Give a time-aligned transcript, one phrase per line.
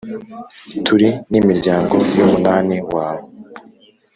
[0.85, 3.25] turi n’imiryango y’umunani wawe.